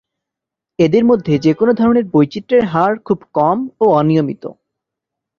[0.79, 4.43] এদের মধ্যে যেকোন ধরনের বৈচিত্রের হার খুব কম ও অনিয়মিত।